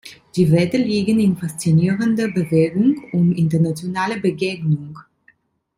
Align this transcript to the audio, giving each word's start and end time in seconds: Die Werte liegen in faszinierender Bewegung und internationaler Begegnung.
Die 0.35 0.51
Werte 0.51 0.77
liegen 0.77 1.19
in 1.19 1.37
faszinierender 1.37 2.29
Bewegung 2.29 3.07
und 3.13 3.33
internationaler 3.33 4.17
Begegnung. 4.19 4.97